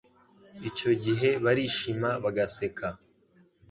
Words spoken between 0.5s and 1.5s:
Icyo gihe